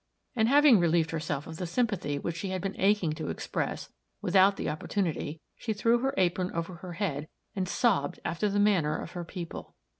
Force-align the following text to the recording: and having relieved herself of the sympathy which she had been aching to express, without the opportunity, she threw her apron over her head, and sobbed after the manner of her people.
and 0.35 0.47
having 0.47 0.79
relieved 0.79 1.11
herself 1.11 1.45
of 1.45 1.57
the 1.57 1.67
sympathy 1.67 2.17
which 2.17 2.35
she 2.35 2.49
had 2.49 2.59
been 2.59 2.73
aching 2.81 3.13
to 3.13 3.29
express, 3.29 3.93
without 4.19 4.57
the 4.57 4.67
opportunity, 4.67 5.39
she 5.55 5.73
threw 5.73 5.99
her 5.99 6.11
apron 6.17 6.51
over 6.55 6.77
her 6.77 6.93
head, 6.93 7.27
and 7.55 7.69
sobbed 7.69 8.19
after 8.25 8.49
the 8.49 8.57
manner 8.59 8.97
of 8.99 9.11
her 9.11 9.23
people. 9.23 9.75